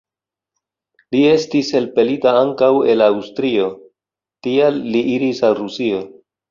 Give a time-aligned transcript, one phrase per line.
[1.15, 3.71] Li estis elpelita ankaŭ el Aŭstrio,
[4.49, 6.07] tial li iris al Rusio.